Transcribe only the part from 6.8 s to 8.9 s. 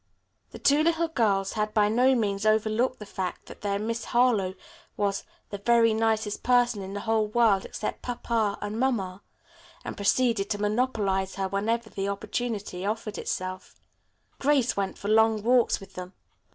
in the whole world except papa and